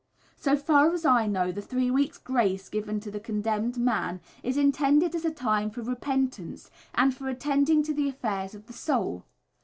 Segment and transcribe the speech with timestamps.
[0.35, 4.57] So far as I know, the three weeks' "grace" given to the condemned man is
[4.57, 9.25] intended as a time for repentance and for attending to the affairs of the soul.